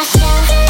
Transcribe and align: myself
myself 0.00 0.69